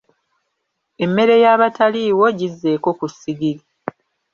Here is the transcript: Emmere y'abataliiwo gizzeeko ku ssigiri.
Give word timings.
Emmere 1.03 1.35
y'abataliiwo 1.43 2.25
gizzeeko 2.39 2.89
ku 2.97 3.05
ssigiri. 3.11 3.61